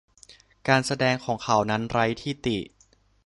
[0.67, 2.57] การแสดงของเขานั้นไร้ที่ติ